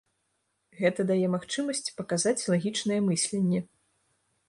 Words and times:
Гэта 0.79 1.05
дае 1.11 1.27
магчымасць 1.35 1.83
паказаць 2.01 2.37
лагічнае 2.55 3.01
мысленне. 3.11 3.65